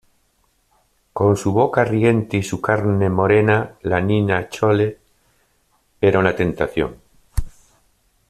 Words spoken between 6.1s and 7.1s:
una tentación.